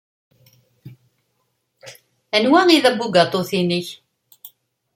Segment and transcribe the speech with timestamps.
[2.35, 3.87] Anwa ay d abugaṭu-nnek?